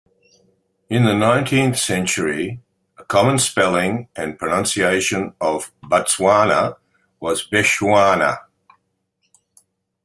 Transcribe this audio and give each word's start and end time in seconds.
In 0.89 1.05
the 1.05 1.13
nineteenth 1.13 1.77
century, 1.77 2.59
a 2.97 3.03
common 3.05 3.37
spelling 3.37 4.07
and 4.15 4.39
pronunciation 4.39 5.35
of 5.39 5.71
"Batswana" 5.83 6.77
was 7.19 7.47
Bechuana. 7.47 8.39